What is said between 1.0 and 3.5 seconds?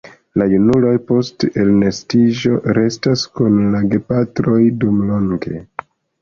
post elnestiĝo restas